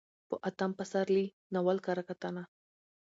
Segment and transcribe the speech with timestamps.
[0.29, 2.43] په اتم پسرلي ناول کره کتنه: